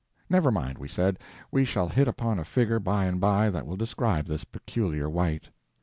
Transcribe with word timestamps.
Never 0.31 0.49
mind, 0.49 0.79
we 0.79 0.87
said; 0.87 1.19
we 1.51 1.63
shall 1.63 1.87
hit 1.89 2.07
upon 2.07 2.39
a 2.39 2.43
figure 2.43 2.79
by 2.79 3.05
and 3.05 3.21
by 3.21 3.51
that 3.51 3.67
will 3.67 3.77
describe 3.77 4.25
this 4.25 4.43
peculiar 4.43 5.07
white. 5.07 5.49